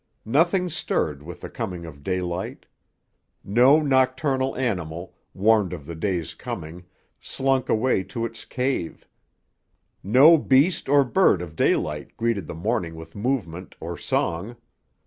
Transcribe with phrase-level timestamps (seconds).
[0.25, 2.65] Nothing stirred with the coming of daylight.
[3.43, 6.85] No nocturnal animal, warned of the day's coming,
[7.19, 9.05] slunk away to its cave;
[10.01, 14.55] no beast or bird of daylight greeted the morning with movement or song.